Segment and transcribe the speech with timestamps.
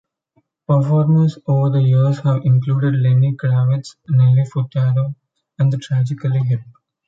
[0.65, 5.13] Performers over the years have included Lenny Kravitz, Nelly Furtado,
[5.59, 6.61] and The Tragically Hip.